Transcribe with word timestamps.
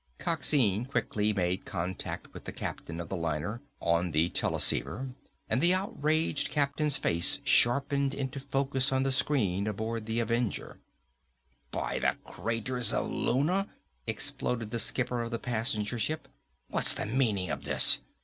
Coxine 0.17 0.85
quickly 0.87 1.31
made 1.31 1.63
contact 1.63 2.33
with 2.33 2.45
the 2.45 2.51
captain 2.51 2.99
of 2.99 3.07
the 3.09 3.15
liner 3.15 3.61
on 3.79 4.09
the 4.09 4.29
teleceiver 4.29 5.09
and 5.47 5.61
the 5.61 5.75
outraged 5.75 6.49
captain's 6.49 6.97
face 6.97 7.37
sharpened 7.43 8.15
into 8.15 8.39
focus 8.39 8.91
on 8.91 9.03
the 9.03 9.11
screen 9.11 9.67
aboard 9.67 10.07
the 10.07 10.19
Avenger. 10.19 10.79
"By 11.69 11.99
the 11.99 12.17
craters 12.23 12.91
of 12.93 13.11
Luna," 13.11 13.69
exploded 14.07 14.71
the 14.71 14.79
skipper 14.79 15.21
of 15.21 15.29
the 15.29 15.37
passenger 15.37 15.99
ship, 15.99 16.27
"what's 16.67 16.93
the 16.95 17.05
meaning 17.05 17.51
of 17.51 17.65
this? 17.65 18.01